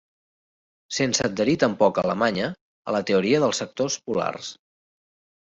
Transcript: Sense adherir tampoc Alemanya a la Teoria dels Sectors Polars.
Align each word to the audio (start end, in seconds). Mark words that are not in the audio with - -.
Sense 0.99 1.25
adherir 1.29 1.55
tampoc 1.63 1.99
Alemanya 2.05 2.47
a 2.89 2.97
la 2.97 3.03
Teoria 3.11 3.43
dels 3.45 3.63
Sectors 3.65 4.01
Polars. 4.09 4.51